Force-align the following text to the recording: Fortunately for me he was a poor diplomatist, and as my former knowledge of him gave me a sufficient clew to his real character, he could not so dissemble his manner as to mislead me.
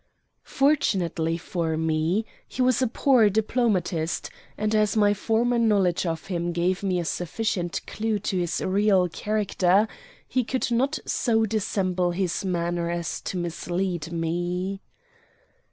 Fortunately 0.41 1.37
for 1.37 1.77
me 1.77 2.25
he 2.47 2.63
was 2.63 2.81
a 2.81 2.87
poor 2.87 3.29
diplomatist, 3.29 4.31
and 4.57 4.73
as 4.73 4.97
my 4.97 5.13
former 5.13 5.59
knowledge 5.59 6.07
of 6.07 6.25
him 6.25 6.53
gave 6.53 6.81
me 6.81 6.97
a 6.97 7.05
sufficient 7.05 7.79
clew 7.85 8.17
to 8.17 8.39
his 8.39 8.61
real 8.61 9.07
character, 9.07 9.87
he 10.27 10.43
could 10.43 10.71
not 10.71 10.97
so 11.05 11.45
dissemble 11.45 12.09
his 12.09 12.43
manner 12.43 12.89
as 12.89 13.21
to 13.21 13.37
mislead 13.37 14.11
me. 14.11 14.81